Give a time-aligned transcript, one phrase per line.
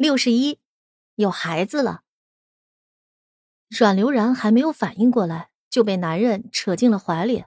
[0.00, 0.58] 六十一，
[1.16, 2.04] 有孩子了。
[3.68, 7.44] 阮流然还没有反应过来，就被男人扯进了怀里。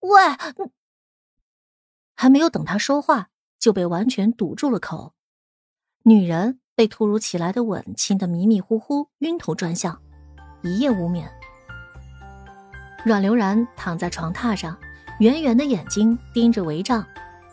[0.00, 0.20] 喂，
[2.16, 5.14] 还没有等他说话，就被完全堵住了口。
[6.02, 10.02] 女人被突如其来的吻亲得迷迷糊糊、晕头转向，
[10.64, 11.32] 一夜无眠。
[13.04, 14.76] 阮流然躺在床榻上，
[15.20, 17.06] 圆圆的眼睛盯着帷帐，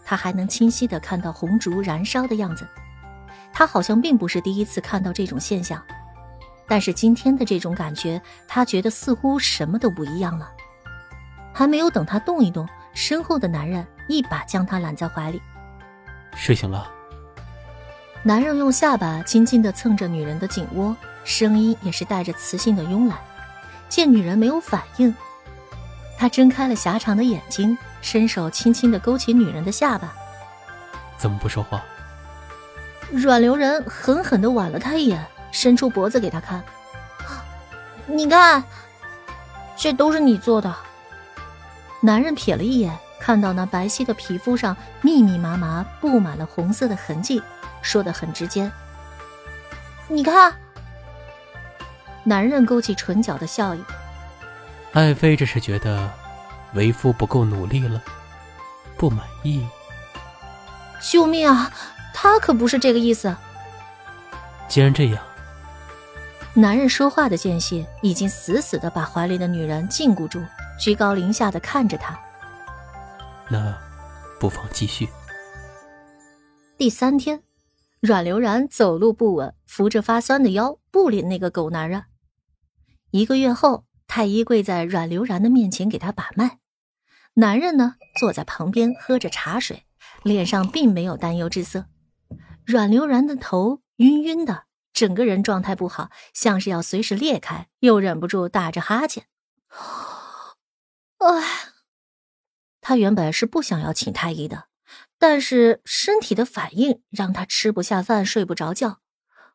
[0.03, 2.67] 他还能清晰的看到红烛燃烧的样子。
[3.59, 5.83] 他好像并不是第一次看到这种现象，
[6.65, 10.49] 但是今天的这种感觉，他觉得似乎什么都不一样了。
[11.53, 15.41] 还没有等他动一动，身后的男人一把将他揽在怀里。
[16.37, 16.89] 睡醒了。
[18.23, 23.17] 男人用下巴轻轻的蹭着女人的颈窝，声音也是带着磁性的慵懒。
[23.89, 25.13] 见女人没有反应，
[26.17, 30.13] 他睁开了狭长的眼睛，伸手轻轻的勾起女人的下巴。
[31.17, 31.83] 怎么不说话？
[33.11, 36.63] 阮流人狠狠地剜了他一眼，伸出脖子给他看。
[38.05, 38.63] 你看，
[39.75, 40.73] 这都是你做的。
[42.01, 47.41] 男人瞥了一眼，看到那白皙的皮肤上密密麻麻布满了红色的痕迹，
[47.81, 48.71] 说的很直接。
[50.07, 50.53] 你看。
[52.23, 53.83] 男人勾起唇角的笑意。
[54.93, 56.11] 爱妃这是觉得
[56.73, 58.01] 为夫不够努力了，
[58.97, 59.65] 不满意。
[61.01, 61.71] 救命啊！
[62.21, 63.33] 他可不是这个意思。
[64.67, 65.23] 既然这样，
[66.53, 70.43] 男人说话的间隙已经死死的把怀里的女人禁锢住，
[70.77, 72.19] 居高临下的看着他。
[73.47, 73.73] 那，
[74.37, 75.07] 不妨继续。
[76.77, 77.41] 第三天，
[78.01, 82.03] 阮流然走路不稳，扶着发酸的腰，不理那个狗男人。
[83.11, 86.59] 一个月后，太医跪在阮流然的面前给他把脉，
[87.35, 89.85] 男人呢坐在旁边喝着茶水，
[90.23, 91.85] 脸上并没有担忧之色。
[92.69, 99.25] 阮流然的头晕晕的，整个人状态不好，像是要随时裂开，又忍不住打着哈欠。
[101.17, 101.71] 哎，
[102.79, 104.67] 他原本是不想要请太医的，
[105.17, 109.01] 但是身体的反应让他吃不下饭，睡不着觉。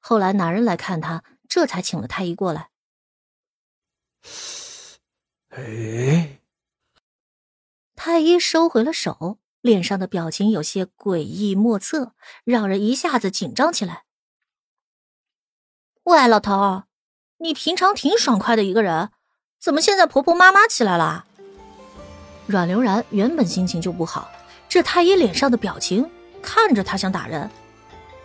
[0.00, 2.70] 后来男人来看他，这才请了太医过来。
[5.50, 6.40] 哎，
[7.94, 9.38] 太医收回了手。
[9.64, 12.12] 脸上的表情有些诡异莫测，
[12.44, 14.02] 让人一下子紧张起来。
[16.02, 16.82] 喂，老头，
[17.38, 19.08] 你平常挺爽快的一个人，
[19.58, 21.24] 怎么现在婆婆妈妈起来了？
[22.46, 24.30] 阮流然原本心情就不好，
[24.68, 26.10] 这太医脸上的表情
[26.42, 27.50] 看着他想打人，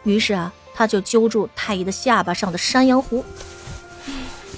[0.04, 3.24] 于是啊，他就揪住太医的下巴上的山羊胡，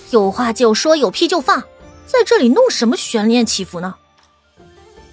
[0.10, 1.62] 有话就说，有屁就放，
[2.08, 4.00] 在这里弄什么悬念起伏呢？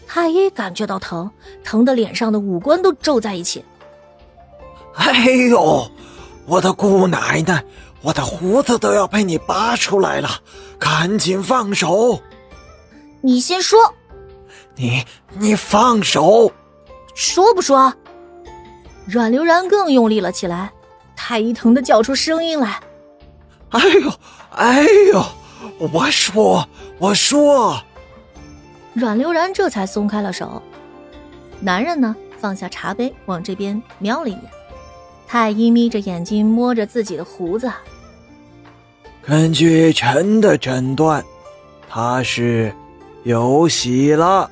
[0.09, 1.31] 太医感觉到疼，
[1.63, 3.63] 疼的脸上的五官都皱在一起。
[4.95, 5.13] 哎
[5.51, 5.87] 呦，
[6.47, 7.63] 我的姑奶奶，
[8.01, 10.31] 我的胡子都要被你拔出来了，
[10.79, 12.19] 赶紧放手！
[13.21, 13.79] 你先说。
[14.75, 15.05] 你
[15.39, 16.51] 你放手！
[17.15, 17.93] 说不说？
[19.07, 20.73] 阮流然更用力了起来，
[21.15, 22.81] 太医疼的叫出声音来。
[23.71, 24.13] 哎呦，
[24.53, 24.83] 哎
[25.13, 25.23] 呦，
[25.93, 26.67] 我说，
[26.99, 27.83] 我说。
[28.99, 30.61] 阮流然这才松开了手，
[31.61, 34.43] 男人呢放下茶杯，往这边瞄了一眼。
[35.25, 37.71] 太医眯着眼睛摸着自己的胡子。
[39.23, 41.25] 根据臣的诊断，
[41.89, 42.75] 他是
[43.23, 44.51] 有喜了。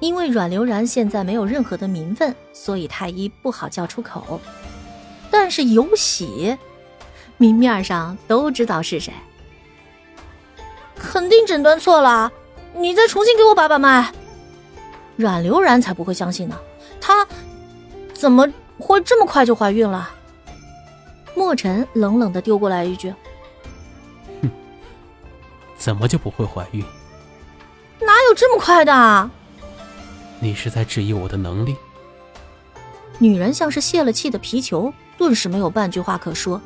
[0.00, 4.38] 因为阮流然现在没有任何的名分，所以太医不好叫出口。
[5.30, 6.58] 但是有喜，
[7.38, 9.14] 明面上都知道是谁。
[10.94, 12.30] 肯定诊断错了。
[12.78, 14.12] 你再重新给我把把脉。
[15.16, 16.56] 阮流然才不会相信呢，
[17.00, 17.26] 她
[18.14, 20.10] 怎么会这么快就怀孕了？
[21.34, 23.12] 墨尘冷冷的丢过来一句
[24.42, 24.50] ：“哼，
[25.76, 26.84] 怎么就不会怀孕？
[28.00, 29.30] 哪有这么快的？
[30.40, 31.76] 你是在质疑我的能力？”
[33.18, 36.60] 女人像是泄了气的皮球，顿时没有半句话可说。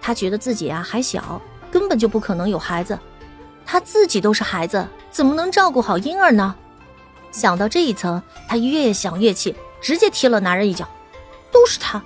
[0.00, 1.40] 她觉得自己啊还小，
[1.70, 2.98] 根本就不可能有孩子。
[3.64, 4.86] 她自己都是孩子。
[5.12, 6.56] 怎么能照顾好婴儿呢？
[7.30, 10.88] 想到这一层，他越想越气，直接踢了男人一脚。
[11.52, 12.02] 都是他！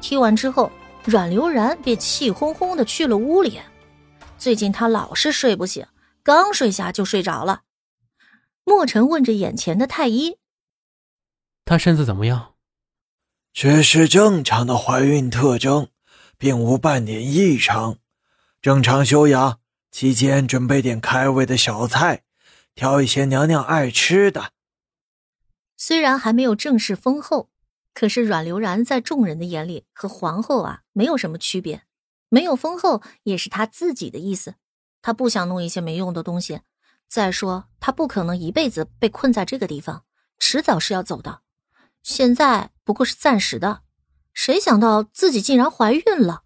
[0.00, 0.70] 踢完之后，
[1.04, 3.60] 阮流然便气哄哄的去了屋里。
[4.36, 5.86] 最近他老是睡不醒，
[6.24, 7.62] 刚睡下就睡着了。
[8.64, 10.36] 莫尘问着眼前的太医
[11.64, 12.54] ：“她身子怎么样
[13.54, 15.88] ？”“只是正常的怀孕特征，
[16.36, 17.98] 并无半点异常，
[18.60, 19.60] 正常休养。”
[19.98, 22.22] 期间准备点开胃的小菜，
[22.74, 24.52] 挑一些娘娘爱吃的。
[25.74, 27.48] 虽然还没有正式封后，
[27.94, 31.84] 可是阮流然在众人的眼里和皇后啊没有什么区别，
[32.28, 34.56] 没有封后也是他自己的意思。
[35.00, 36.60] 他不想弄一些没用的东西。
[37.08, 40.04] 再说，他不可能一辈子被困在这个地方，
[40.38, 41.40] 迟早是要走的。
[42.02, 43.80] 现在不过是暂时的。
[44.34, 46.42] 谁想到自己竟然怀孕了，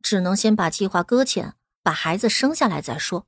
[0.00, 3.26] 只能先把计划搁浅，把孩子生下来再说。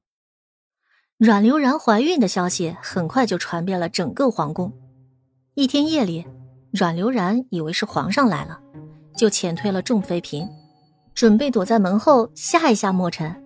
[1.16, 4.72] 阮流然怀孕的消息很快就传遍了整个皇宫。
[5.54, 6.26] 一天夜里，
[6.72, 8.60] 阮流然以为是皇上来了，
[9.16, 10.48] 就遣退了众妃嫔，
[11.14, 13.42] 准备躲在门后吓一吓墨尘。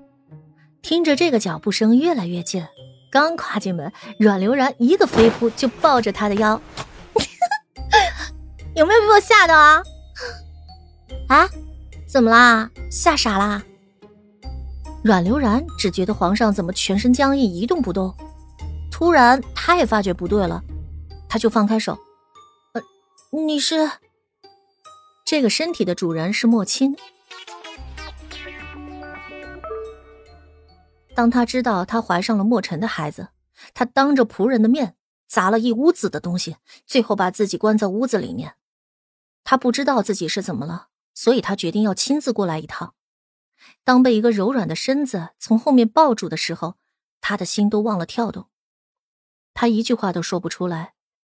[0.81, 2.66] 听着这个脚步声越来越近，
[3.10, 6.60] 刚跨进门，阮流然一个飞扑就抱着他的腰，
[8.75, 9.82] 有没有被我吓到啊？
[11.28, 11.49] 啊，
[12.06, 12.70] 怎么啦？
[12.90, 13.62] 吓傻啦？
[15.03, 18.15] 阮流然只觉得皇上怎么全身僵硬一动不动，
[18.91, 20.62] 突然他也发觉不对了，
[21.29, 21.99] 他就放开手。
[22.73, 22.83] 呃，
[23.31, 23.91] 你是？
[25.25, 26.97] 这个身体的主人是莫青。
[31.15, 33.29] 当他知道他怀上了莫尘的孩子，
[33.75, 34.94] 他当着仆人的面
[35.27, 36.56] 砸了一屋子的东西，
[36.87, 38.55] 最后把自己关在屋子里面。
[39.44, 40.89] 他不知道自己是怎么了。
[41.15, 42.94] 所以他决定要亲自过来一趟。
[43.85, 46.76] 当被一个柔软的身子从后面抱住的时候，
[47.20, 48.49] 他的心都忘了跳动。
[49.55, 50.94] 他一句话都说不出来，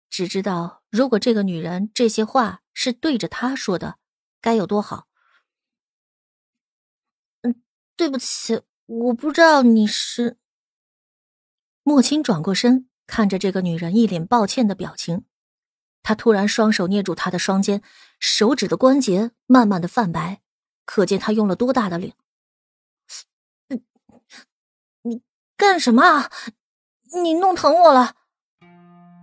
[0.08, 3.98] 只知道如果这个女人这些话是对着他说的，
[4.40, 5.08] 该有多好。
[7.42, 7.62] 嗯，
[7.96, 10.38] 对不起，我不知道你是。
[11.82, 15.24] 莫青转过身，看着这个女人一脸抱歉的表情。
[16.04, 17.82] 他突然双手捏住她的双肩，
[18.18, 20.42] 手指的关节慢慢的泛白，
[20.84, 22.14] 可见他用了多大的力。
[25.02, 25.22] 你
[25.62, 26.28] 干什么啊？
[27.22, 28.14] 你弄疼我了。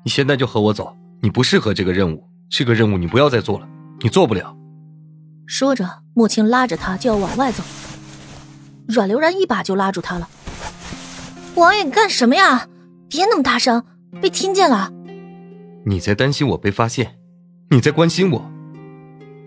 [0.05, 3.67] 你现在就和我走，你不适合这个任务，这个任务你不要再做了，
[3.99, 4.55] 你做不了。
[5.45, 7.61] 说着，莫青拉着他就要往外走，
[8.87, 10.29] 阮流然一把就拉住他了。
[11.55, 12.69] 王爷，你干什么呀？
[13.09, 13.83] 别那么大声，
[14.21, 14.93] 被听见了。
[15.85, 17.19] 你在担心我被发现，
[17.71, 18.51] 你在关心我。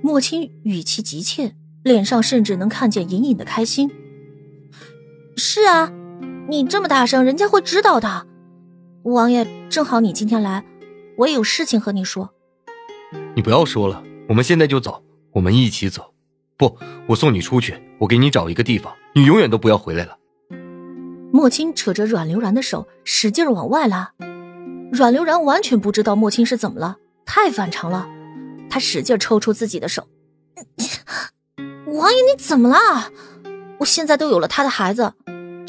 [0.02, 3.90] 莫青语气急切，脸上甚至能看见隐隐的开心。
[5.38, 5.90] 是啊，
[6.48, 8.26] 你这么大声，人家会知道的。
[9.04, 10.64] 王爷，正好你今天来，
[11.16, 12.34] 我也有事情和你说。
[13.34, 15.02] 你不要说了，我们现在就走，
[15.32, 16.12] 我们一起走。
[16.56, 20.16] 不，我送你出去，我给你找一个地方，你永远都不要回来了。
[21.32, 24.12] 莫青扯着阮流然的手，使劲往外拉。
[24.92, 28.08] 阮流然完全不知道莫青是怎么了，太反常了。
[28.68, 30.06] 他使劲抽出自己的手，
[31.86, 33.10] 王爷你怎么了？
[33.78, 35.12] 我现在都有了他的孩子，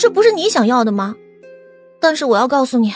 [0.03, 1.15] 这不是你想要的吗？
[2.01, 2.93] 但是我要告诉你，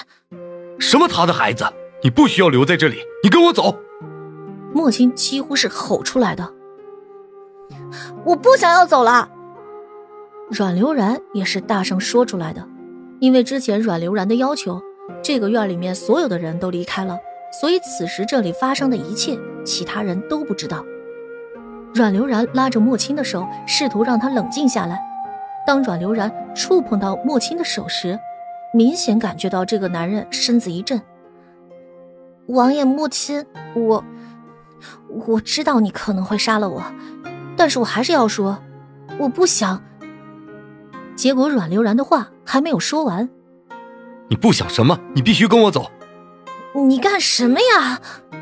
[0.78, 1.64] 什么他的孩子？
[2.04, 3.78] 你不需要留在这里，你跟我走。
[4.74, 6.52] 莫青几乎是吼出来的，
[8.26, 9.30] 我不想要走了。
[10.50, 12.68] 阮流然也是大声说出来的，
[13.22, 14.82] 因为之前阮流然的要求。
[15.24, 17.18] 这个院里面所有的人都离开了，
[17.62, 20.84] 所以此时这里发生的一切，其他人都不知道。
[21.94, 25.00] 阮流然拉着莫青的手，试图让他冷静下来。
[25.68, 28.18] 当阮流然触碰到莫青的手时，
[28.74, 31.02] 明显感觉到这个男人身子一震。
[32.46, 34.02] 王爷，莫青，我
[35.10, 36.82] 我知道你可能会杀了我，
[37.58, 38.58] 但是我还是要说，
[39.20, 39.84] 我不想。
[41.18, 43.30] 结果阮流然的话还没有说完。
[44.30, 44.98] 你不想什么？
[45.16, 45.92] 你必须跟我走。
[46.76, 48.00] 你干什么呀？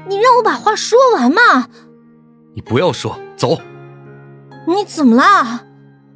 [0.07, 1.69] 你让我把话说完嘛。
[2.53, 3.57] 你不要说，走。
[4.67, 5.65] 你怎么了，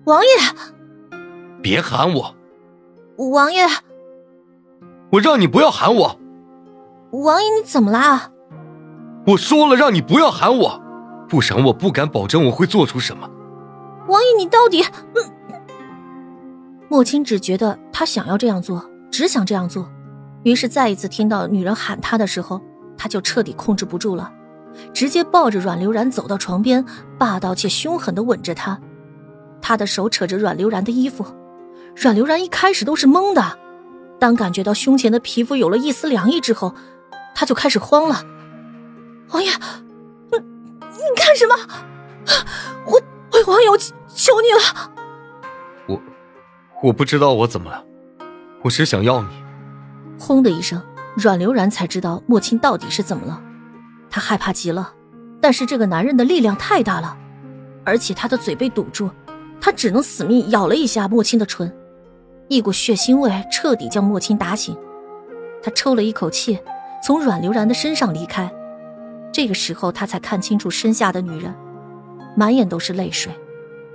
[0.04, 0.30] 王爷？
[1.62, 2.36] 别喊我，
[3.32, 3.66] 王爷。
[5.12, 6.20] 我让你不要喊我。
[7.12, 8.32] 王爷，你怎么啦？
[9.28, 10.82] 我说了，让你不要喊我，
[11.28, 13.30] 不然我不敢保证我会做出什么。
[14.08, 14.84] 王爷，你到底……
[15.16, 15.24] 嗯。
[16.88, 18.90] 莫青只觉得他想要这样做。
[19.12, 19.90] 只想这样做，
[20.44, 22.62] 于是再一次听到女人喊他的时候，
[22.96, 24.32] 他就彻底控制不住了，
[24.94, 26.86] 直接抱着阮流然走到床边，
[27.18, 28.80] 霸道且凶狠的吻着她。
[29.62, 31.26] 他的手扯着阮流然的衣服，
[32.00, 33.60] 阮流然一开始都是懵的，
[34.20, 36.74] 当感觉到胸前的皮肤有了一丝凉意之后，
[37.36, 38.24] 他就开始慌了。
[39.32, 39.52] 王爷，
[40.32, 41.56] 你你干什么？
[42.86, 43.02] 我
[43.34, 44.92] 我王爷，我求你了。
[45.90, 46.02] 我
[46.84, 47.84] 我不知道我怎么了。
[48.64, 49.28] 我只想要你。
[50.18, 50.82] 轰的一声，
[51.18, 53.42] 阮流然才知道莫青到底是怎么了。
[54.10, 54.94] 他害怕极了，
[55.42, 57.18] 但是这个男人的力量太大了，
[57.84, 59.10] 而且他的嘴被堵住，
[59.60, 61.70] 他只能死命咬了一下莫青的唇。
[62.50, 64.76] 一股血腥味彻底将莫青打醒，
[65.62, 66.60] 他抽了一口气，
[67.06, 68.52] 从阮流然的身上离开。
[69.32, 71.56] 这这个时候，他才看清楚身下的女人，
[72.36, 73.32] 满眼都是泪水，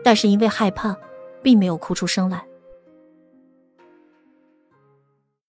[0.03, 0.97] 但是因为害怕，
[1.43, 2.47] 并没有哭出声来。